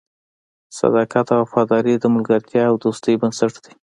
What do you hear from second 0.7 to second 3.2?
صداقت او وفاداري د ملګرتیا او دوستۍ